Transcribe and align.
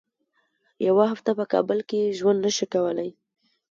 یوه 0.87 1.03
هفته 1.13 1.31
په 1.39 1.45
کابل 1.53 1.79
کې 1.89 2.15
ژوند 2.17 2.39
نه 2.45 2.51
شي 2.55 2.65
کولای. 2.73 3.09